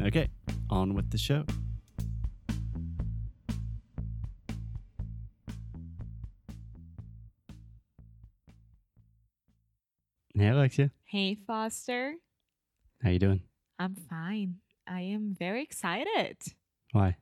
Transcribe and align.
Okay, 0.00 0.28
on 0.70 0.94
with 0.94 1.10
the 1.10 1.18
show. 1.18 1.44
Hey 10.34 10.48
Alexia, 10.48 10.90
Hey, 11.04 11.34
Foster. 11.34 12.14
how 13.02 13.10
you 13.10 13.18
doing? 13.18 13.42
I'm 13.78 13.94
fine. 13.94 14.56
I 14.86 15.00
am 15.02 15.34
very 15.38 15.62
excited 15.62 16.36
Why? 16.92 17.16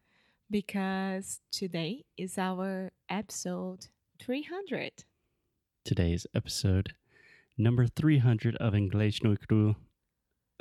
because 0.50 1.40
today 1.50 2.04
is 2.16 2.38
our 2.38 2.92
episode 3.08 3.86
300. 4.20 5.04
Today's 5.84 6.26
episode 6.34 6.94
number 7.56 7.86
300 7.86 8.56
of 8.56 8.74
English 8.74 9.22
no 9.22 9.34
Cru. 9.36 9.76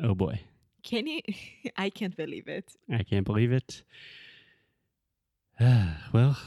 Oh 0.02 0.16
boy, 0.16 0.42
Can 0.86 1.08
you? 1.08 1.20
I 1.78 1.90
can't 1.90 2.16
believe 2.16 2.48
it. 2.48 2.72
I 2.90 3.04
can't 3.04 3.26
believe 3.26 3.52
it. 3.52 3.82
Ah, 5.60 5.98
well, 6.14 6.38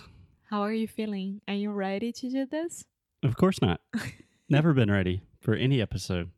How 0.50 0.60
are 0.62 0.72
you 0.72 0.86
feeling? 0.88 1.40
Are 1.48 1.54
you 1.54 1.70
ready 1.72 2.12
to 2.12 2.30
do 2.30 2.46
this? 2.46 2.84
of 3.24 3.36
course 3.36 3.60
not. 3.60 3.80
Never 4.48 4.72
been 4.72 4.90
ready 4.90 5.22
for 5.40 5.54
any 5.54 5.80
episode. 5.82 6.30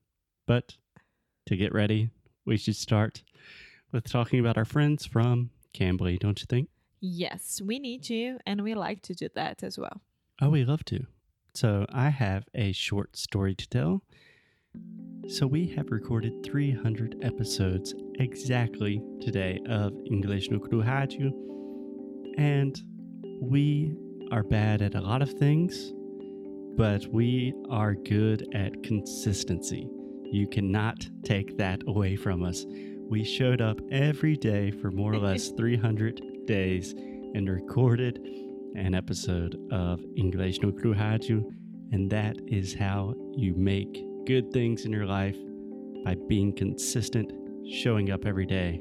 But 0.46 0.76
to 1.46 1.56
get 1.56 1.72
ready, 1.74 2.10
we 2.46 2.56
should 2.56 2.76
start 2.76 3.22
with 3.92 4.04
talking 4.10 4.40
about 4.40 4.56
our 4.56 4.64
friends 4.64 5.04
from 5.06 5.50
Cambly, 5.74 6.18
don't 6.18 6.40
you 6.40 6.46
think? 6.48 6.68
Yes, 7.00 7.60
we 7.64 7.78
need 7.78 8.02
to, 8.04 8.38
and 8.46 8.62
we 8.62 8.74
like 8.74 9.02
to 9.02 9.14
do 9.14 9.28
that 9.34 9.62
as 9.62 9.78
well. 9.78 10.00
Oh, 10.40 10.48
we 10.50 10.64
love 10.64 10.84
to. 10.86 11.06
So, 11.54 11.86
I 11.90 12.08
have 12.10 12.44
a 12.54 12.72
short 12.72 13.16
story 13.16 13.54
to 13.56 13.68
tell. 13.68 14.02
So, 15.30 15.46
we 15.46 15.68
have 15.76 15.92
recorded 15.92 16.42
300 16.42 17.18
episodes 17.22 17.94
exactly 18.18 19.00
today 19.20 19.60
of 19.68 19.92
English 20.10 20.50
no 20.50 20.58
Rádio. 20.58 21.30
And 22.36 22.76
we 23.40 23.94
are 24.32 24.42
bad 24.42 24.82
at 24.82 24.96
a 24.96 25.00
lot 25.00 25.22
of 25.22 25.32
things, 25.34 25.92
but 26.76 27.06
we 27.12 27.54
are 27.70 27.94
good 27.94 28.48
at 28.54 28.82
consistency. 28.82 29.88
You 30.24 30.48
cannot 30.48 31.08
take 31.22 31.56
that 31.58 31.82
away 31.86 32.16
from 32.16 32.42
us. 32.42 32.66
We 33.08 33.22
showed 33.22 33.60
up 33.60 33.80
every 33.92 34.36
day 34.36 34.72
for 34.72 34.90
more 34.90 35.14
or 35.14 35.18
less 35.18 35.50
300 35.56 36.44
days 36.46 36.92
and 36.92 37.48
recorded 37.48 38.18
an 38.74 38.96
episode 38.96 39.56
of 39.70 40.00
English 40.16 40.60
no 40.60 40.72
Rádio, 40.72 41.44
and 41.92 42.10
that 42.10 42.36
is 42.48 42.74
how 42.74 43.14
you 43.36 43.54
make 43.54 44.09
good 44.30 44.52
things 44.52 44.84
in 44.84 44.92
your 44.92 45.06
life 45.06 45.36
by 46.04 46.14
being 46.28 46.52
consistent, 46.52 47.32
showing 47.68 48.12
up 48.12 48.24
every 48.24 48.46
day. 48.46 48.80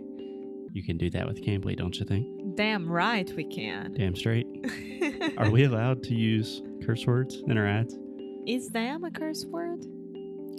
You 0.73 0.83
can 0.83 0.95
do 0.95 1.09
that 1.09 1.27
with 1.27 1.41
Cambly, 1.41 1.75
don't 1.75 1.99
you 1.99 2.05
think? 2.05 2.55
Damn 2.55 2.87
right 2.87 3.27
we 3.35 3.45
can. 3.45 3.93
Damn 3.93 4.15
straight. 4.15 4.45
Are 5.39 5.49
we 5.49 5.63
allowed 5.63 6.03
to 6.03 6.13
use 6.13 6.61
curse 6.85 7.07
words 7.07 7.41
in 7.47 7.57
our 7.57 7.65
ads? 7.65 7.97
Is 8.45 8.67
damn 8.67 9.03
a 9.03 9.09
curse 9.09 9.43
word? 9.43 9.83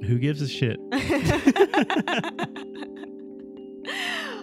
Who 0.09 0.19
gives 0.19 0.43
a 0.43 0.49
shit? 0.49 0.81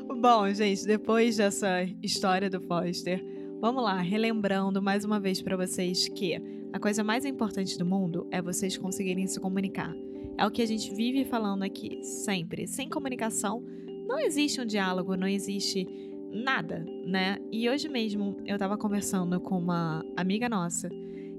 Bom, 0.22 0.54
gente, 0.54 0.86
depois 0.86 1.36
dessa 1.36 1.86
história 2.02 2.50
do 2.50 2.62
Foster, 2.62 3.22
vamos 3.60 3.84
lá, 3.84 3.98
relembrando 3.98 4.82
mais 4.82 5.04
uma 5.04 5.20
vez 5.20 5.42
para 5.42 5.58
vocês 5.58 6.08
que 6.08 6.42
a 6.72 6.80
coisa 6.80 7.04
mais 7.04 7.26
importante 7.26 7.78
do 7.78 7.86
mundo 7.86 8.26
é 8.32 8.42
vocês 8.42 8.78
conseguirem 8.78 9.28
se 9.28 9.42
comunicar. 9.42 9.94
É 10.38 10.46
o 10.46 10.52
que 10.52 10.62
a 10.62 10.66
gente 10.66 10.94
vive 10.94 11.26
falando 11.26 11.64
aqui, 11.64 12.04
sempre. 12.04 12.68
Sem 12.68 12.88
comunicação, 12.90 13.64
não 14.08 14.20
existe 14.20 14.62
um 14.62 14.66
diálogo, 14.66 15.16
não 15.16 15.28
existe 15.28 15.88
nada, 16.32 16.86
né? 17.06 17.38
E 17.52 17.68
hoje 17.70 17.90
mesmo 17.90 18.38
eu 18.46 18.58
tava 18.58 18.78
conversando 18.78 19.40
com 19.40 19.58
uma 19.58 20.06
amiga 20.16 20.48
nossa 20.48 20.90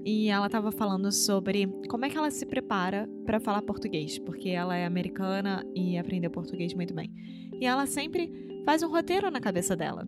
e 0.05 0.27
ela 0.27 0.49
tava 0.49 0.71
falando 0.71 1.11
sobre 1.11 1.67
como 1.89 2.05
é 2.05 2.09
que 2.09 2.17
ela 2.17 2.31
se 2.31 2.45
prepara 2.45 3.07
para 3.25 3.39
falar 3.39 3.61
português, 3.61 4.17
porque 4.19 4.49
ela 4.49 4.75
é 4.75 4.85
americana 4.85 5.65
e 5.75 5.97
aprendeu 5.97 6.29
português 6.29 6.73
muito 6.73 6.93
bem. 6.93 7.11
E 7.59 7.65
ela 7.65 7.85
sempre 7.85 8.31
faz 8.65 8.83
um 8.83 8.89
roteiro 8.89 9.29
na 9.31 9.39
cabeça 9.39 9.75
dela, 9.75 10.07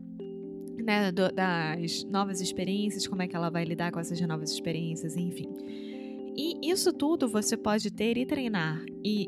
né, 0.78 1.12
do- 1.12 1.32
das 1.32 2.04
novas 2.06 2.42
experiências, 2.42 3.08
como 3.08 3.22
é 3.22 3.28
que 3.28 3.36
ela 3.36 3.50
vai 3.50 3.64
lidar 3.64 3.92
com 3.92 4.00
essas 4.00 4.20
novas 4.22 4.52
experiências, 4.52 5.16
enfim. 5.16 5.50
E 6.36 6.70
isso 6.70 6.94
tudo 6.94 7.28
você 7.28 7.58
pode 7.58 7.92
ter 7.92 8.18
e 8.18 8.26
treinar 8.26 8.84
e, 9.04 9.28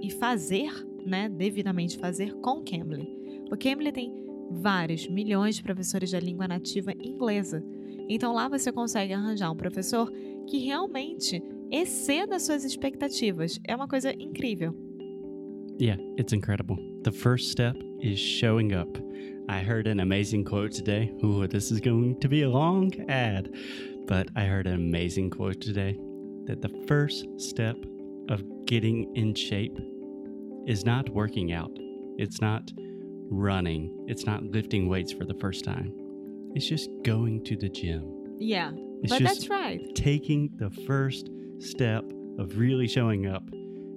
e, 0.00 0.06
e 0.06 0.10
fazer, 0.12 0.70
né, 1.04 1.28
devidamente 1.28 1.98
fazer 1.98 2.34
com 2.36 2.62
Cambly. 2.62 3.08
O 3.50 3.56
Cambly 3.56 3.92
tem 3.92 4.12
vários 4.50 5.08
milhões 5.08 5.56
de 5.56 5.62
professores 5.62 6.10
da 6.10 6.20
língua 6.20 6.46
nativa 6.46 6.92
inglesa. 6.92 7.64
Então 8.08 8.32
lá 8.32 8.48
você 8.48 8.70
consegue 8.70 9.12
arranjar 9.12 9.50
um 9.50 9.56
professor 9.56 10.10
que 10.46 10.58
realmente 10.58 11.42
exceda 11.70 12.38
suas 12.38 12.64
expectativas. 12.64 13.58
É 13.66 13.74
uma 13.74 13.88
coisa 13.88 14.12
incrível. 14.12 14.74
Yeah, 15.80 16.00
it's 16.16 16.32
incredible. 16.32 16.76
The 17.02 17.10
first 17.10 17.50
step 17.50 17.76
is 18.00 18.18
showing 18.18 18.72
up. 18.74 18.98
I 19.48 19.60
heard 19.60 19.86
an 19.88 20.00
amazing 20.00 20.44
quote 20.44 20.72
today. 20.72 21.12
Ooh, 21.22 21.46
this 21.46 21.70
is 21.70 21.80
going 21.80 22.18
to 22.20 22.28
be 22.28 22.42
a 22.42 22.48
long 22.48 22.92
ad, 23.08 23.50
but 24.06 24.28
I 24.36 24.44
heard 24.44 24.66
an 24.66 24.74
amazing 24.74 25.30
quote 25.30 25.60
today 25.60 25.98
that 26.46 26.60
the 26.60 26.84
first 26.86 27.26
step 27.38 27.76
of 28.28 28.42
getting 28.66 29.14
in 29.16 29.34
shape 29.34 29.78
is 30.66 30.84
not 30.84 31.08
working 31.10 31.52
out. 31.52 31.70
It's 32.18 32.40
not 32.40 32.70
running. 33.30 34.04
It's 34.06 34.26
not 34.26 34.42
lifting 34.44 34.88
weights 34.88 35.12
for 35.12 35.24
the 35.24 35.34
first 35.34 35.64
time. 35.64 35.92
It's 36.54 36.66
just 36.66 36.88
going 37.04 37.44
to 37.44 37.56
the 37.56 37.68
gym. 37.68 38.36
Yeah, 38.38 38.72
It's 39.02 39.12
but 39.12 39.22
that's 39.22 39.48
right. 39.48 39.80
taking 39.94 40.50
the 40.56 40.70
first 40.70 41.28
step 41.58 42.04
of 42.38 42.58
really 42.58 42.86
showing 42.88 43.26
up. 43.26 43.42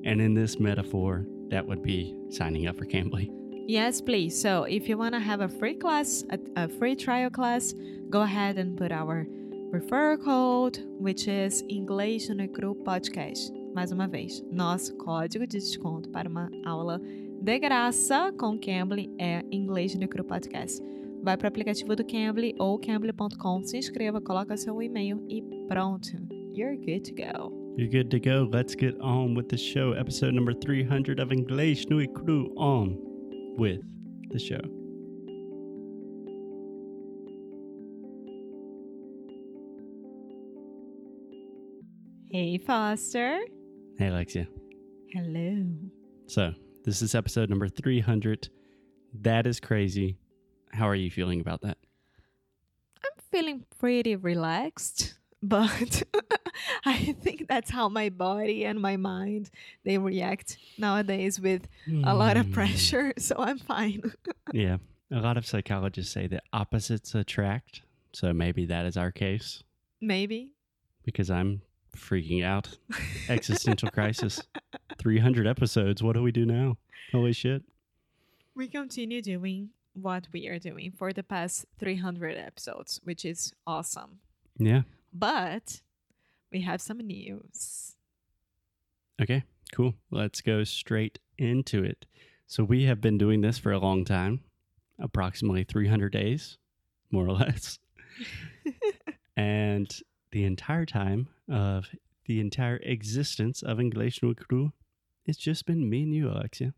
And 0.04 0.22
in 0.22 0.34
this 0.34 0.60
metaphor, 0.60 1.26
that 1.50 1.66
would 1.66 1.82
be 1.84 2.16
signing 2.30 2.68
up 2.68 2.78
for 2.78 2.86
Cambly. 2.86 3.30
Yes, 3.68 4.00
please. 4.00 4.40
So 4.40 4.64
if 4.64 4.88
you 4.88 4.98
want 4.98 5.14
to 5.14 5.20
have 5.20 5.42
a 5.42 5.48
free 5.50 5.76
class, 5.76 6.24
a, 6.30 6.40
a 6.64 6.68
free 6.68 6.96
trial 6.96 7.30
class, 7.30 7.74
go 8.10 8.22
ahead 8.22 8.58
and 8.58 8.78
put 8.78 8.92
our 8.92 9.28
referral 9.72 10.18
code, 10.18 10.80
which 11.00 11.28
is 11.28 11.64
Inglês 11.70 12.30
no 12.30 12.48
Cru 12.48 12.76
Podcast. 12.76 13.52
Mais 13.74 13.92
uma 13.92 14.08
vez, 14.08 14.44
nosso 14.52 14.96
código 14.98 15.46
de 15.46 15.58
desconto 15.58 16.10
para 16.10 16.30
uma 16.30 16.50
aula 16.66 17.00
de 17.42 17.60
graça 17.60 18.32
com 18.34 18.58
Cambly 18.58 19.10
é 19.20 19.44
Inglês 19.52 19.94
no 19.96 20.08
Cru 20.08 20.24
Podcast. 20.24 20.82
Vai 21.22 21.38
para 21.38 21.46
o 21.46 21.50
aplicativo 21.50 21.96
do 21.96 22.06
Cambly 22.06 22.56
ou 22.58 22.80
cambly.com, 22.80 23.64
se 23.64 23.78
inscreva, 23.78 24.22
coloca 24.22 24.56
seu 24.56 24.82
e-mail 24.82 25.24
e 25.28 25.42
pronto. 25.68 26.12
You're 26.54 26.78
good 26.78 27.02
to 27.02 27.16
go. 27.16 27.68
You're 27.78 27.92
good 27.92 28.10
to 28.10 28.20
go. 28.20 28.50
Let's 28.52 28.76
get 28.76 28.98
on 29.02 29.36
with 29.36 29.50
the 29.50 29.58
show. 29.58 29.94
Episode 29.94 30.34
number 30.34 30.54
300 30.54 31.20
of 31.20 31.32
English 31.32 31.88
Nui 31.90 32.08
Cru 32.08 32.52
on 32.58 32.98
with 33.58 33.82
the 34.32 34.40
show. 34.40 34.77
Hey, 42.32 42.58
Foster. 42.58 43.40
Hey, 43.98 44.08
Alexia. 44.08 44.48
Hello. 45.12 45.66
So, 46.28 46.54
this 46.84 47.02
is 47.02 47.16
episode 47.16 47.50
number 47.50 47.68
300. 47.70 48.50
That 49.22 49.48
is 49.48 49.60
crazy. 49.60 50.18
How 50.72 50.88
are 50.88 50.96
you 50.96 51.10
feeling 51.10 51.40
about 51.40 51.62
that? 51.62 51.78
I'm 53.04 53.24
feeling 53.32 53.64
pretty 53.80 54.16
relaxed, 54.16 55.16
but 55.44 56.04
I 56.86 57.16
think 57.22 57.48
that's 57.48 57.70
how 57.72 57.88
my 57.90 58.10
body 58.10 58.66
and 58.66 58.80
my 58.82 58.98
mind 58.98 59.50
they 59.86 59.98
react 59.98 60.58
nowadays 60.78 61.40
with 61.40 61.68
a 62.04 62.14
lot 62.14 62.36
of 62.38 62.48
Hmm. 62.48 62.54
pressure, 62.54 63.14
so 63.18 63.36
I'm 63.40 63.58
fine. 63.60 64.02
Yeah. 64.52 64.78
A 65.12 65.22
lot 65.22 65.38
of 65.38 65.46
psychologists 65.46 66.12
say 66.14 66.28
that 66.28 66.44
opposites 66.52 67.16
attract. 67.16 67.82
So 68.12 68.34
maybe 68.34 68.66
that 68.66 68.86
is 68.86 68.98
our 68.98 69.12
case 69.12 69.64
Maybe. 70.02 70.52
because 71.06 71.30
I'm 71.30 71.62
freaking 71.98 72.44
out. 72.44 72.78
Existential 73.30 73.90
crisis. 73.90 74.42
300 74.98 75.48
episodes. 75.48 76.02
What 76.02 76.14
do 76.14 76.22
we 76.22 76.32
do 76.32 76.46
now? 76.46 76.78
Holy 77.12 77.34
shit. 77.34 77.64
We 78.56 78.68
continue 78.68 79.22
doing 79.22 79.70
what 79.94 80.28
we 80.32 80.48
are 80.48 80.60
doing 80.60 80.92
for 80.96 81.14
the 81.14 81.24
past 81.24 81.66
300 81.80 82.38
episodes, 82.38 83.02
which 83.04 83.26
is 83.26 83.54
awesome. 83.66 84.20
Yeah. 84.58 84.84
But 85.14 85.82
we 86.52 86.62
have 86.62 86.82
some 86.82 87.00
news. 87.00 87.96
Okay. 89.22 89.44
Cool. 89.74 89.96
Let's 90.12 90.42
go 90.42 90.64
straight 90.64 91.20
into 91.38 91.84
it. 91.84 92.06
So 92.48 92.64
we 92.64 92.84
have 92.86 93.02
been 93.02 93.18
doing 93.18 93.42
this 93.42 93.58
for 93.58 93.72
a 93.72 93.80
long 93.80 94.06
time, 94.06 94.42
approximately 95.00 95.64
300 95.64 96.12
days, 96.12 96.58
more 97.12 97.26
or 97.28 97.34
less. 97.34 97.80
and 99.38 99.94
the 100.32 100.46
entire 100.46 100.86
time 100.86 101.28
of 101.50 101.90
the 102.26 102.40
entire 102.40 102.78
existence 102.78 103.62
of 103.62 103.80
English 103.80 104.22
no 104.22 104.34
Cru, 104.34 104.74
it's 105.26 105.38
just 105.38 105.66
been 105.66 105.90
me 105.90 106.04
and 106.04 106.14
you, 106.14 106.30
Alexia. 106.30 106.74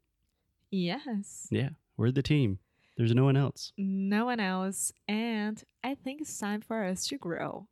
Yes. 0.71 1.47
Yeah, 1.49 1.69
we're 1.97 2.11
the 2.11 2.23
team. 2.23 2.59
There's 2.97 3.15
no 3.15 3.23
one 3.23 3.37
else. 3.37 3.71
No 3.77 4.25
one 4.25 4.39
else. 4.39 4.91
And 5.07 5.63
I 5.83 5.95
think 5.95 6.21
it's 6.21 6.37
time 6.37 6.61
for 6.61 6.83
us 6.83 7.07
to 7.07 7.17
grow. 7.17 7.67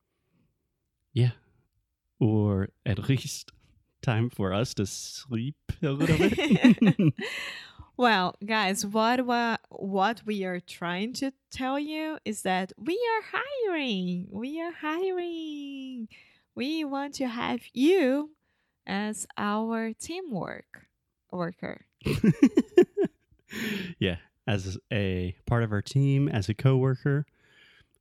Yeah. 1.14 1.32
Or 2.20 2.70
at 2.86 3.10
least 3.10 3.52
time 4.02 4.30
for 4.30 4.54
us 4.54 4.74
to 4.76 4.86
sleep 4.86 5.58
a 5.84 5.90
little 5.90 6.18
bit. 6.18 7.14
Well, 7.98 8.36
guys, 8.46 8.86
what 8.86 9.26
wa- 9.26 9.58
what 9.70 10.22
we 10.24 10.46
are 10.46 10.60
trying 10.60 11.14
to 11.14 11.34
tell 11.50 11.80
you 11.80 12.20
is 12.26 12.44
that 12.44 12.72
we 12.78 12.94
are 12.94 13.40
hiring. 13.42 14.28
We 14.30 14.62
are 14.62 14.72
hiring. 14.72 16.08
We 16.58 16.84
want 16.86 17.14
to 17.16 17.28
have 17.28 17.60
you 17.72 18.32
as 18.88 19.28
our 19.38 19.94
teamwork 19.94 20.88
worker. 21.32 21.86
yeah, 24.00 24.16
as 24.48 24.76
a 24.92 25.36
part 25.46 25.62
of 25.62 25.72
our 25.72 25.84
team, 25.84 26.28
as 26.28 26.50
a 26.50 26.56
coworker, 26.56 27.28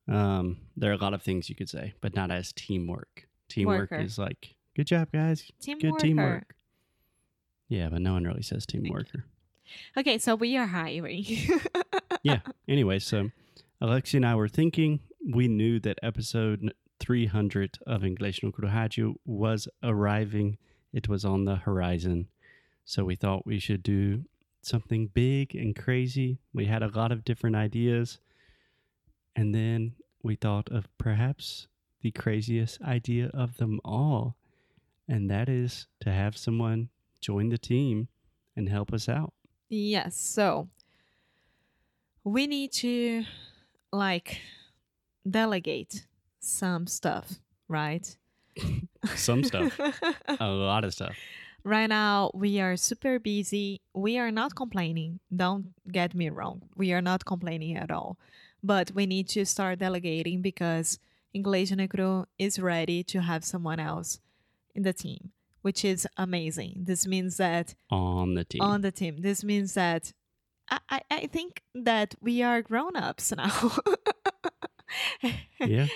um, 0.08 0.56
there 0.74 0.90
are 0.90 0.94
a 0.94 0.96
lot 0.96 1.12
of 1.12 1.20
things 1.20 1.50
you 1.50 1.54
could 1.54 1.68
say, 1.68 1.92
but 2.00 2.16
not 2.16 2.30
as 2.30 2.54
teamwork. 2.54 3.28
Teamwork 3.50 3.90
Worker. 3.90 4.02
is 4.02 4.16
like, 4.16 4.54
good 4.74 4.86
job, 4.86 5.08
guys. 5.12 5.52
Team 5.60 5.78
Good 5.78 5.90
worker. 5.90 6.06
teamwork. 6.06 6.54
Yeah, 7.68 7.90
but 7.90 8.00
no 8.00 8.14
one 8.14 8.24
really 8.24 8.40
says 8.40 8.64
team 8.64 8.86
worker. 8.90 9.26
Okay, 9.98 10.16
so 10.16 10.34
we 10.34 10.56
are 10.56 10.66
hiring. 10.66 11.26
yeah. 12.22 12.38
Anyway, 12.66 13.00
so 13.00 13.32
Alexi 13.82 14.14
and 14.14 14.24
I 14.24 14.34
were 14.34 14.48
thinking, 14.48 15.00
we 15.30 15.46
knew 15.46 15.78
that 15.80 15.98
episode 16.02 16.72
300 17.00 17.78
of 17.86 18.04
English 18.04 18.42
no 18.42 18.50
Kurohaju 18.50 19.14
was 19.24 19.68
arriving. 19.82 20.58
It 20.92 21.08
was 21.08 21.24
on 21.24 21.44
the 21.44 21.56
horizon. 21.56 22.28
So 22.84 23.04
we 23.04 23.16
thought 23.16 23.46
we 23.46 23.58
should 23.58 23.82
do 23.82 24.24
something 24.62 25.08
big 25.08 25.54
and 25.54 25.76
crazy. 25.76 26.38
We 26.52 26.66
had 26.66 26.82
a 26.82 26.88
lot 26.88 27.12
of 27.12 27.24
different 27.24 27.56
ideas. 27.56 28.18
And 29.34 29.54
then 29.54 29.92
we 30.22 30.34
thought 30.34 30.70
of 30.70 30.88
perhaps 30.98 31.68
the 32.00 32.10
craziest 32.10 32.80
idea 32.82 33.30
of 33.34 33.56
them 33.58 33.80
all. 33.84 34.36
And 35.08 35.30
that 35.30 35.48
is 35.48 35.86
to 36.00 36.10
have 36.10 36.36
someone 36.36 36.88
join 37.20 37.48
the 37.48 37.58
team 37.58 38.08
and 38.56 38.68
help 38.68 38.92
us 38.92 39.08
out. 39.08 39.32
Yes. 39.68 40.16
So 40.16 40.68
we 42.24 42.46
need 42.46 42.72
to 42.72 43.24
like 43.92 44.40
delegate 45.28 46.06
some 46.46 46.86
stuff, 46.86 47.34
right? 47.68 48.16
Some 49.14 49.44
stuff, 49.44 49.78
a 50.40 50.48
lot 50.48 50.84
of 50.84 50.92
stuff. 50.94 51.14
right 51.64 51.88
now 51.88 52.30
we 52.32 52.60
are 52.60 52.76
super 52.76 53.18
busy. 53.18 53.80
We 53.92 54.18
are 54.18 54.30
not 54.30 54.54
complaining. 54.54 55.20
Don't 55.34 55.74
get 55.90 56.14
me 56.14 56.30
wrong. 56.30 56.62
We 56.76 56.92
are 56.92 57.02
not 57.02 57.24
complaining 57.24 57.76
at 57.76 57.90
all. 57.90 58.16
But 58.62 58.92
we 58.94 59.04
need 59.06 59.28
to 59.30 59.44
start 59.44 59.78
delegating 59.80 60.42
because 60.42 60.98
Inglês 61.34 61.76
no 61.76 61.86
Cru 61.86 62.24
is 62.38 62.58
ready 62.58 63.02
to 63.04 63.20
have 63.20 63.44
someone 63.44 63.78
else 63.78 64.20
in 64.74 64.82
the 64.82 64.92
team, 64.92 65.32
which 65.62 65.84
is 65.84 66.06
amazing. 66.16 66.84
This 66.86 67.06
means 67.06 67.36
that 67.36 67.74
on 67.90 68.34
the 68.34 68.44
team. 68.44 68.62
on 68.62 68.80
the 68.80 68.90
team. 68.92 69.20
This 69.20 69.44
means 69.44 69.74
that 69.74 70.12
I, 70.70 70.78
I, 70.88 71.00
I 71.10 71.26
think 71.26 71.62
that 71.74 72.14
we 72.20 72.42
are 72.42 72.62
grown 72.62 72.96
ups 72.96 73.32
now. 73.36 73.76
yeah, 75.60 75.86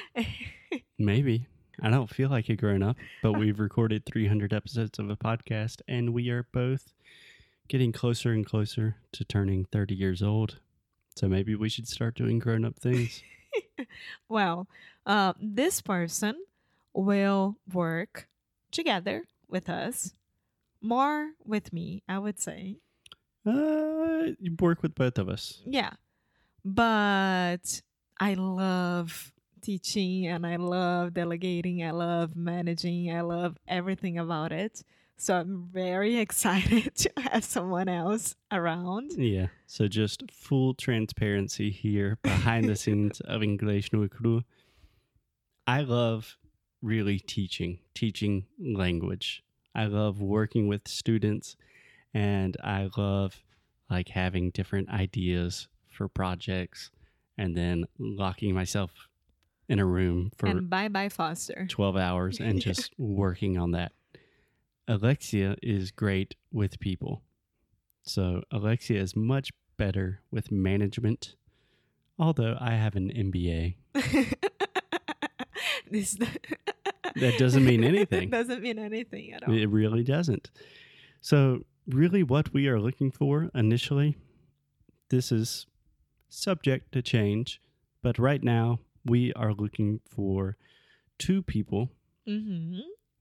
maybe. 0.98 1.46
I 1.82 1.88
don't 1.88 2.10
feel 2.10 2.28
like 2.28 2.48
a 2.50 2.56
grown 2.56 2.82
up, 2.82 2.96
but 3.22 3.32
we've 3.32 3.58
recorded 3.58 4.04
300 4.04 4.52
episodes 4.52 4.98
of 4.98 5.08
a 5.08 5.16
podcast 5.16 5.81
and 5.88 6.12
we 6.12 6.28
are 6.28 6.46
both 6.52 6.92
getting 7.69 7.90
closer 7.90 8.32
and 8.32 8.44
closer 8.44 8.96
to 9.12 9.25
turning 9.25 9.64
30 9.72 9.94
years 9.94 10.22
old. 10.22 10.58
So 11.16 11.28
maybe 11.28 11.54
we 11.54 11.69
should 11.69 11.88
start 11.88 12.16
doing 12.16 12.38
grown 12.38 12.64
up 12.64 12.78
things. 12.78 13.22
well, 14.28 14.69
uh, 15.06 15.32
this 15.40 15.81
person 15.81 16.34
will 16.92 17.56
work 17.72 18.28
together 18.70 19.25
with 19.48 19.70
us, 19.70 20.12
more 20.81 21.31
with 21.44 21.72
me, 21.72 22.02
I 22.08 22.19
would 22.19 22.40
say. 22.40 22.76
Uh, 23.46 24.32
you 24.38 24.54
work 24.60 24.82
with 24.82 24.94
both 24.94 25.19
of 25.19 25.28
us. 25.28 25.62
Yeah. 25.64 25.92
But 26.64 27.81
I 28.20 28.34
love 28.34 29.32
teaching 29.62 30.26
and 30.26 30.46
I 30.46 30.56
love 30.56 31.14
delegating. 31.14 31.82
I 31.82 31.90
love 31.93 32.37
managing. 32.37 33.11
I 33.11 33.22
love 33.22 33.56
everything 33.67 34.19
about 34.19 34.52
it. 34.52 34.82
So 35.17 35.34
I'm 35.34 35.69
very 35.72 36.17
excited 36.26 36.94
to 36.96 37.11
have 37.17 37.44
someone 37.44 37.88
else 37.88 38.37
around. 38.52 39.12
Yeah. 39.16 39.47
So 39.66 39.88
just 39.88 40.30
full 40.30 40.75
transparency 40.75 41.71
here 41.71 42.18
behind 42.23 42.68
the 42.68 42.76
scenes 42.76 43.21
of 43.25 43.42
English 43.42 43.90
no 43.90 44.06
Cru. 44.06 44.42
I 45.66 45.80
love 45.80 46.37
really 46.83 47.18
teaching, 47.21 47.78
teaching 47.94 48.44
language. 48.59 49.42
I 49.75 49.87
love 49.87 50.21
working 50.21 50.68
with 50.68 50.88
students 50.88 51.56
and 52.12 52.56
I 52.62 52.90
love 52.99 53.42
like 53.88 54.09
having 54.09 54.50
different 54.50 54.90
ideas 54.90 55.68
for 55.88 56.06
projects 56.06 56.90
and 57.38 57.56
then 57.56 57.84
locking 57.99 58.54
myself 58.54 58.90
in 59.68 59.78
a 59.78 59.84
room 59.87 60.30
for 60.37 60.46
and 60.46 60.68
bye 60.68 60.88
bye 60.88 61.08
Foster. 61.08 61.66
12 61.68 61.96
hours 61.96 62.40
and 62.40 62.60
just 62.68 62.92
working 62.99 63.56
on 63.58 63.70
that. 63.72 63.92
Alexia 64.88 65.56
is 65.62 65.90
great 65.92 66.34
with 66.52 66.80
people. 66.80 67.22
So 68.02 68.42
Alexia 68.50 69.00
is 69.00 69.14
much 69.14 69.50
better 69.76 70.20
with 70.30 70.50
management. 70.50 71.37
Although 72.18 72.56
I 72.60 72.72
have 72.72 72.96
an 72.96 73.10
MBA, 73.10 73.76
this 75.90 76.18
That 77.16 77.38
doesn't 77.38 77.64
mean 77.64 77.82
anything. 77.82 78.30
doesn't 78.30 78.62
mean 78.62 78.78
anything 78.78 79.32
at 79.32 79.46
all. 79.46 79.54
it 79.54 79.66
really 79.66 80.02
doesn't. 80.04 80.50
So, 81.20 81.64
really, 81.87 82.22
what 82.22 82.52
we 82.52 82.68
are 82.68 82.78
looking 82.80 83.10
for 83.10 83.50
initially, 83.54 84.16
this 85.08 85.32
is 85.32 85.66
subject 86.30 86.92
to 86.92 87.02
change, 87.02 87.60
but 88.02 88.18
right 88.18 88.42
now 88.42 88.78
we 89.04 89.32
are 89.34 89.52
looking 89.52 90.00
for 90.08 90.56
two 91.18 91.42
people 91.42 91.90
hmm 92.26 92.78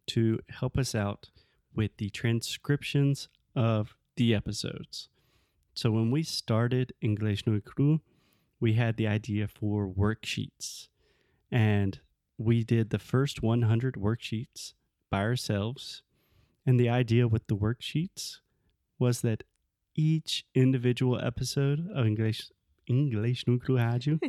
to 0.08 0.40
help 0.50 0.76
us 0.76 0.96
out 0.96 1.30
with 1.76 1.92
the 1.98 2.10
transcriptions 2.10 3.30
of 3.56 3.96
the 4.16 4.34
episodes. 4.34 5.08
So 5.76 5.92
when 5.92 6.10
we 6.10 6.24
started 6.24 6.94
English 7.00 7.46
no 7.46 7.60
Cru, 7.64 8.02
we 8.60 8.74
had 8.74 8.98
the 8.98 9.08
idea 9.08 9.48
for 9.48 9.88
worksheets. 9.88 10.88
And 11.52 12.00
we 12.38 12.64
did 12.64 12.90
the 12.90 13.00
first 13.00 13.44
100 13.44 13.96
worksheets 13.96 14.74
by 15.10 15.20
ourselves. 15.20 16.02
And 16.66 16.80
the 16.80 16.90
idea 16.90 17.28
with 17.28 17.48
the 17.48 17.56
worksheets 17.56 18.40
was 18.98 19.22
that 19.22 19.44
each 19.96 20.46
individual 20.56 21.20
episode 21.20 21.88
of 21.94 22.06
English 22.06 22.50
English 22.90 23.46
Rádio 23.46 24.20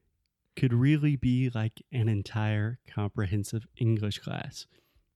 could 0.56 0.72
really 0.72 1.16
be 1.16 1.50
like 1.54 1.82
an 1.92 2.08
entire 2.08 2.78
comprehensive 2.86 3.66
English 3.76 4.20
class. 4.20 4.66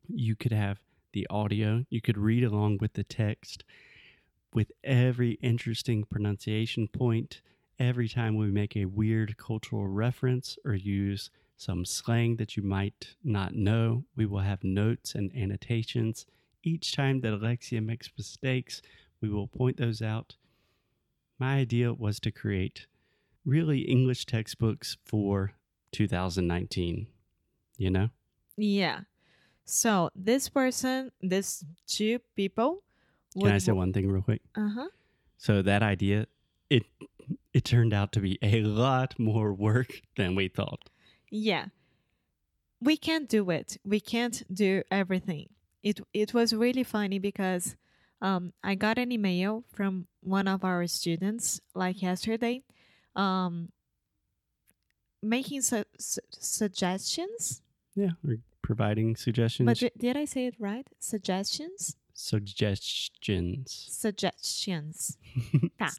You 0.08 0.36
could 0.36 0.52
have 0.52 0.80
the 1.12 1.26
audio, 1.30 1.84
you 1.88 2.00
could 2.00 2.18
read 2.18 2.44
along 2.44 2.78
with 2.80 2.92
the 2.92 3.04
text, 3.04 3.64
with 4.52 4.72
every 4.84 5.32
interesting 5.40 6.04
pronunciation 6.04 6.88
point, 6.88 7.40
every 7.78 8.08
time 8.08 8.36
we 8.36 8.50
make 8.50 8.76
a 8.76 8.84
weird 8.84 9.36
cultural 9.38 9.86
reference 9.86 10.58
or 10.64 10.74
use 10.74 11.30
some 11.56 11.84
slang 11.84 12.36
that 12.36 12.56
you 12.56 12.62
might 12.62 13.14
not 13.22 13.54
know, 13.54 14.04
we 14.16 14.26
will 14.26 14.40
have 14.40 14.64
notes 14.64 15.14
and 15.14 15.34
annotations. 15.36 16.26
Each 16.62 16.92
time 16.92 17.20
that 17.20 17.32
Alexia 17.32 17.80
makes 17.80 18.10
mistakes, 18.16 18.82
we 19.20 19.28
will 19.28 19.46
point 19.46 19.76
those 19.76 20.02
out. 20.02 20.36
My 21.40 21.56
idea 21.56 21.94
was 21.94 22.20
to 22.20 22.30
create 22.30 22.86
really 23.46 23.80
English 23.80 24.26
textbooks 24.26 24.98
for 25.06 25.52
2019, 25.92 27.06
you 27.78 27.90
know? 27.90 28.10
Yeah. 28.58 29.00
So 29.64 30.10
this 30.14 30.50
person, 30.50 31.12
this 31.22 31.64
two 31.86 32.18
people. 32.36 32.82
Can 33.38 33.52
I 33.52 33.58
say 33.58 33.72
one 33.72 33.94
thing 33.94 34.10
real 34.10 34.22
quick? 34.22 34.42
Uh 34.54 34.68
huh. 34.68 34.88
So 35.38 35.62
that 35.62 35.82
idea, 35.82 36.26
it 36.68 36.84
it 37.54 37.64
turned 37.64 37.94
out 37.94 38.12
to 38.12 38.20
be 38.20 38.38
a 38.42 38.60
lot 38.60 39.18
more 39.18 39.54
work 39.54 40.02
than 40.18 40.34
we 40.34 40.48
thought. 40.48 40.90
Yeah. 41.30 41.66
We 42.82 42.98
can't 42.98 43.28
do 43.28 43.48
it. 43.50 43.78
We 43.82 44.00
can't 44.00 44.42
do 44.52 44.82
everything. 44.90 45.48
It 45.82 46.00
it 46.12 46.34
was 46.34 46.52
really 46.52 46.84
funny 46.84 47.18
because 47.18 47.76
um, 48.22 48.52
I 48.62 48.74
got 48.74 48.98
an 48.98 49.12
email 49.12 49.64
from 49.72 50.06
one 50.22 50.46
of 50.48 50.64
our 50.64 50.86
students 50.86 51.60
like 51.74 52.02
yesterday, 52.02 52.62
um, 53.16 53.70
making 55.22 55.62
su- 55.62 55.84
su- 55.98 56.20
suggestions. 56.30 57.62
Yeah, 57.94 58.10
we're 58.22 58.40
providing 58.62 59.16
suggestions. 59.16 59.66
But 59.66 59.78
di- 59.78 59.90
did 59.98 60.16
I 60.16 60.24
say 60.26 60.46
it 60.46 60.54
right? 60.58 60.86
Suggestions. 60.98 61.96
suggestions. 62.14 63.86
Suggestions. 63.90 65.16
Tá. 65.80 65.90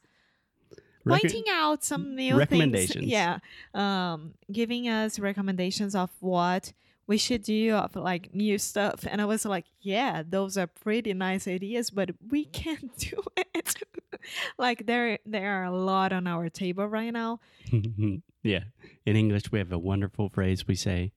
Pointing 1.08 1.46
out 1.50 1.84
some 1.84 2.16
new 2.16 2.38
recommendations. 2.38 2.94
Things, 2.94 3.08
yeah, 3.12 3.40
um, 3.74 4.36
giving 4.52 4.88
us 4.88 5.18
recommendations 5.18 5.96
of 5.96 6.12
what 6.20 6.74
we 7.12 7.18
should 7.18 7.44
do 7.44 7.76
of 7.76 7.94
like 7.98 8.34
new 8.34 8.58
stuff, 8.58 9.06
and 9.06 9.20
I 9.22 9.26
was 9.26 9.44
like, 9.44 9.66
yeah, 9.82 10.24
those 10.26 10.58
are 10.58 10.68
pretty 10.68 11.14
nice 11.14 11.46
ideas, 11.46 11.90
but 11.90 12.12
we 12.30 12.46
mm-hmm. 12.46 12.52
can't 12.54 12.98
do 13.10 13.22
it. 13.36 13.76
like 14.58 14.86
there, 14.86 15.20
there 15.26 15.52
are 15.60 15.66
a 15.66 15.76
lot 15.76 16.14
on 16.14 16.26
our 16.26 16.48
table 16.48 16.88
right 16.88 17.12
now. 17.12 17.42
yeah. 18.44 18.64
In 19.06 19.18
English, 19.18 19.52
we 19.52 19.60
have 19.60 19.74
a 19.74 19.78
wonderful 19.78 20.30
phrase. 20.30 20.66
We 20.66 20.76
say, 20.76 21.12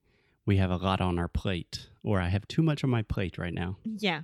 "We 0.45 0.57
have 0.57 0.73
a 0.73 0.79
lot 0.79 1.01
on 1.01 1.17
our 1.17 1.29
plate," 1.29 1.87
or 2.03 2.21
"I 2.21 2.27
have 2.27 2.49
too 2.49 2.65
much 2.65 2.83
on 2.83 2.91
my 2.91 3.03
plate 3.03 3.39
right 3.39 3.55
now." 3.55 3.77
Yeah, 3.85 4.23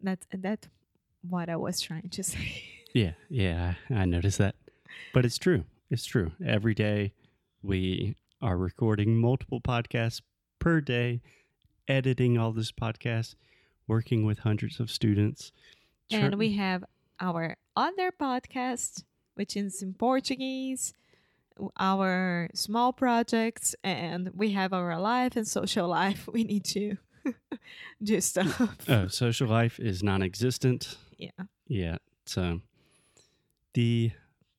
that's 0.00 0.24
that's 0.32 0.68
what 1.28 1.48
I 1.48 1.56
was 1.56 1.80
trying 1.80 2.10
to 2.10 2.22
say. 2.22 2.62
Yeah, 2.94 3.14
yeah, 3.28 3.74
I, 3.90 4.02
I 4.02 4.04
noticed 4.04 4.38
that. 4.38 4.54
But 5.12 5.24
it's 5.24 5.38
true. 5.38 5.64
It's 5.90 6.04
true. 6.04 6.30
Every 6.46 6.74
day 6.74 7.12
we 7.60 8.14
are 8.40 8.56
recording 8.56 9.16
multiple 9.18 9.60
podcasts 9.60 10.20
per 10.62 10.80
day, 10.80 11.20
editing 11.88 12.38
all 12.38 12.52
this 12.52 12.70
podcast, 12.70 13.34
working 13.88 14.24
with 14.24 14.38
hundreds 14.40 14.78
of 14.78 14.90
students. 14.90 15.50
and 16.10 16.36
we 16.36 16.52
have 16.52 16.84
our 17.18 17.56
other 17.74 18.12
podcast, 18.12 19.02
which 19.34 19.56
is 19.56 19.82
in 19.82 19.92
Portuguese, 19.94 20.94
our 21.80 22.48
small 22.54 22.92
projects, 22.92 23.74
and 23.82 24.30
we 24.34 24.52
have 24.52 24.72
our 24.72 25.00
life 25.00 25.34
and 25.34 25.48
social 25.48 25.88
life. 25.88 26.28
We 26.32 26.44
need 26.44 26.64
to 26.66 26.96
do 28.02 28.20
stuff. 28.20 28.60
oh, 28.88 29.08
social 29.08 29.48
life 29.48 29.80
is 29.80 30.02
non 30.04 30.22
existent. 30.22 30.96
Yeah. 31.18 31.46
Yeah. 31.66 31.96
So 32.24 32.60
the 33.74 34.12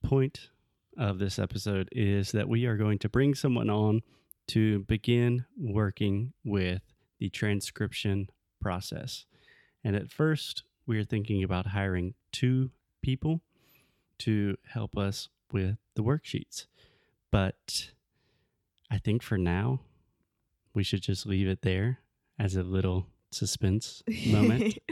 point 0.03 0.49
of 0.97 1.17
this 1.19 1.39
episode 1.39 1.87
is 1.93 2.33
that 2.33 2.49
we 2.49 2.65
are 2.65 2.75
going 2.75 2.99
to 2.99 3.09
bring 3.09 3.35
someone 3.35 3.69
on 3.69 4.01
to 4.47 4.79
begin 4.79 5.45
working 5.57 6.33
with 6.43 6.81
the 7.19 7.29
transcription 7.29 8.29
process. 8.61 9.25
And 9.83 9.95
at 9.95 10.11
first, 10.11 10.63
we 10.85 10.99
are 10.99 11.03
thinking 11.03 11.43
about 11.43 11.67
hiring 11.67 12.13
two 12.31 12.71
people 13.01 13.41
to 14.19 14.57
help 14.73 14.97
us 14.97 15.29
with 15.51 15.77
the 15.95 16.03
worksheets. 16.03 16.65
But 17.31 17.91
I 18.89 18.97
think 18.97 19.23
for 19.23 19.37
now, 19.37 19.81
we 20.73 20.83
should 20.83 21.01
just 21.01 21.25
leave 21.25 21.47
it 21.47 21.61
there 21.61 21.99
as 22.39 22.55
a 22.55 22.63
little 22.63 23.07
suspense 23.31 24.03
moment. 24.27 24.77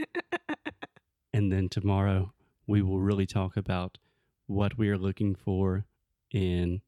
And 1.32 1.50
then 1.50 1.68
tomorrow, 1.68 2.32
we 2.66 2.82
will 2.82 3.00
really 3.00 3.26
talk 3.26 3.56
about 3.56 3.98
what 4.46 4.76
we 4.76 4.90
are 4.90 4.98
looking 4.98 5.34
for 5.34 5.86
in 6.30 6.82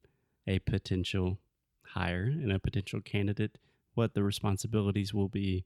a 0.47 0.59
potential 0.61 1.39
hire 1.95 2.25
and 2.25 2.53
a 2.53 2.59
potential 2.59 3.01
candidate, 3.01 3.59
what 3.95 4.15
the 4.15 4.23
responsibilities 4.23 5.15
will 5.15 5.29
be, 5.29 5.65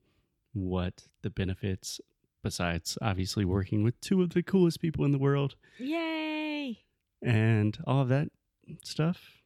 what 0.53 1.09
the 1.23 1.31
benefits, 1.31 2.01
besides 2.43 2.97
obviously 3.03 3.45
working 3.45 3.83
with 3.83 4.01
two 4.01 4.23
of 4.23 4.31
the 4.31 4.43
coolest 4.43 4.81
people 4.81 5.05
in 5.05 5.13
the 5.13 5.19
world, 5.19 5.57
Yay! 5.79 6.79
and 7.23 7.79
all 7.87 8.01
of 8.03 8.09
that 8.09 8.29
stuff 8.85 9.43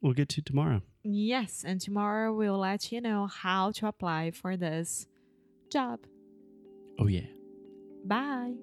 we'll 0.00 0.12
get 0.12 0.28
to 0.30 0.42
tomorrow. 0.42 0.82
Yes, 1.02 1.64
and 1.66 1.80
tomorrow 1.80 2.34
we'll 2.34 2.58
let 2.58 2.92
you 2.92 3.00
know 3.00 3.26
how 3.26 3.72
to 3.72 3.86
apply 3.86 4.30
for 4.30 4.56
this 4.56 5.06
job. 5.70 6.00
Oh, 6.98 7.06
yeah. 7.06 7.26
Bye! 8.04 8.54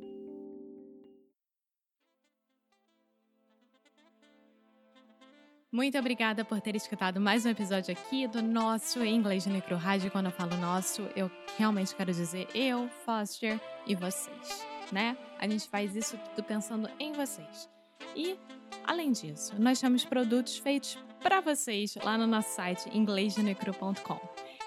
Muito 5.69 5.97
obrigada 5.97 6.45
por 6.45 6.61
ter 6.61 6.77
escutado 6.77 7.19
mais 7.19 7.45
um 7.45 7.49
episódio 7.49 7.91
aqui 7.91 8.25
do 8.25 8.41
nosso 8.41 9.03
Inglês 9.03 9.45
no 9.45 9.53
Micro 9.53 9.75
Rádio. 9.75 10.09
Quando 10.09 10.27
eu 10.27 10.31
falo 10.31 10.55
nosso, 10.55 11.01
eu 11.13 11.29
realmente 11.57 11.93
quero 11.93 12.13
dizer 12.13 12.47
eu, 12.55 12.87
Foster 13.05 13.59
e 13.85 13.93
vocês, 13.93 14.65
né? 14.93 15.17
A 15.37 15.45
gente 15.45 15.67
faz 15.67 15.93
isso 15.93 16.17
tudo 16.33 16.45
pensando 16.45 16.89
em 16.97 17.11
vocês. 17.11 17.69
E, 18.15 18.39
além 18.85 19.11
disso, 19.11 19.53
nós 19.59 19.81
temos 19.81 20.05
produtos 20.05 20.57
feitos 20.57 20.97
para 21.21 21.41
vocês 21.41 21.95
lá 22.01 22.17
no 22.17 22.25
nosso 22.25 22.55
site 22.55 22.89
inglêsnecru.com. 22.97 24.19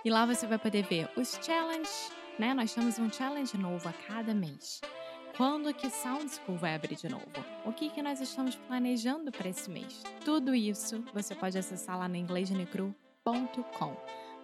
E 0.04 0.10
lá 0.10 0.26
você 0.26 0.46
vai 0.46 0.58
poder 0.58 0.84
ver 0.84 1.08
os 1.16 1.40
challenges, 1.42 2.12
né? 2.38 2.52
Nós 2.52 2.74
temos 2.74 2.98
um 2.98 3.10
challenge 3.10 3.56
novo 3.56 3.88
a 3.88 3.92
cada 4.06 4.34
mês. 4.34 4.82
Quando 5.40 5.72
que 5.72 5.88
Sound 5.88 6.30
School 6.30 6.58
vai 6.58 6.74
abrir 6.74 6.96
de 6.96 7.08
novo? 7.08 7.24
O 7.64 7.72
que, 7.72 7.88
que 7.88 8.02
nós 8.02 8.20
estamos 8.20 8.56
planejando 8.56 9.32
para 9.32 9.48
esse 9.48 9.70
mês? 9.70 10.02
Tudo 10.22 10.54
isso 10.54 11.02
você 11.14 11.34
pode 11.34 11.56
acessar 11.56 11.98
lá 11.98 12.06
no 12.06 12.16
inglêsnecru.com. 12.16 13.96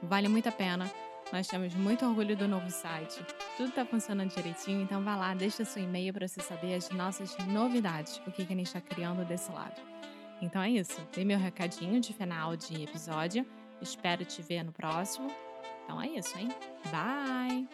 Vale 0.03 0.27
muito 0.27 0.49
a 0.49 0.53
pena. 0.53 0.91
Nós 1.31 1.49
temos 1.49 1.75
muito 1.75 2.07
orgulho 2.07 2.35
do 2.35 2.49
novo 2.49 2.71
site. 2.71 3.23
Tudo 3.59 3.69
está 3.69 3.85
funcionando 3.85 4.35
direitinho, 4.35 4.81
então 4.81 5.05
vá 5.05 5.17
lá, 5.17 5.35
deixa 5.35 5.67
seu 5.67 5.83
e-mail 5.83 6.15
para 6.15 6.27
você 6.27 6.41
saber 6.41 6.73
as 6.73 6.89
nossas 6.89 7.37
novidades, 7.47 8.17
o 8.27 8.31
que, 8.31 8.47
que 8.47 8.55
a 8.55 8.57
gente 8.57 8.67
está 8.67 8.81
criando 8.81 9.23
desse 9.23 9.53
lado. 9.53 9.79
Então 10.41 10.63
é 10.63 10.71
isso. 10.71 10.99
Dei 11.15 11.27
meu 11.27 11.39
recadinho 11.39 12.01
de 12.01 12.15
final 12.15 12.57
de 12.57 12.83
episódio. 12.83 13.45
Espero 13.83 14.25
te 14.25 14.41
ver 14.41 14.63
no 14.63 14.73
próximo. 14.73 15.31
Então 15.85 16.01
é 16.01 16.09
isso, 16.09 16.39
hein? 16.39 16.49
Bye! 16.91 17.69